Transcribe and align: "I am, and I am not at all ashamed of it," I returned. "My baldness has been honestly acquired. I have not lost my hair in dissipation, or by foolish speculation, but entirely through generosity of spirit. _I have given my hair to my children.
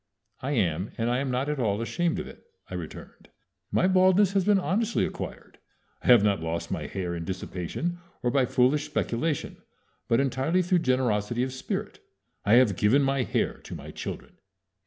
"I 0.41 0.53
am, 0.53 0.93
and 0.97 1.11
I 1.11 1.19
am 1.19 1.29
not 1.29 1.47
at 1.47 1.59
all 1.59 1.79
ashamed 1.79 2.17
of 2.17 2.25
it," 2.27 2.41
I 2.67 2.73
returned. 2.73 3.29
"My 3.71 3.87
baldness 3.87 4.33
has 4.33 4.43
been 4.43 4.57
honestly 4.57 5.05
acquired. 5.05 5.59
I 6.01 6.07
have 6.07 6.23
not 6.23 6.41
lost 6.41 6.71
my 6.71 6.87
hair 6.87 7.13
in 7.13 7.23
dissipation, 7.23 7.99
or 8.23 8.31
by 8.31 8.45
foolish 8.47 8.85
speculation, 8.85 9.57
but 10.07 10.19
entirely 10.19 10.63
through 10.63 10.79
generosity 10.79 11.43
of 11.43 11.53
spirit. 11.53 11.99
_I 12.47 12.57
have 12.57 12.77
given 12.77 13.03
my 13.03 13.21
hair 13.21 13.59
to 13.59 13.75
my 13.75 13.91
children. 13.91 14.37